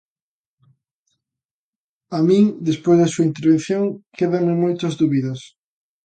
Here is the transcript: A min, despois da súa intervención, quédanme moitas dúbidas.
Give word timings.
A 2.17 2.19
min, 2.27 2.45
despois 2.67 2.97
da 2.99 3.11
súa 3.13 3.27
intervención, 3.31 3.83
quédanme 4.17 4.55
moitas 4.63 4.93
dúbidas. 5.01 5.39